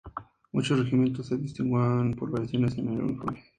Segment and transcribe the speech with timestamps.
[0.51, 3.43] Muchos regimientos se distinguían por variaciones en el uniforme.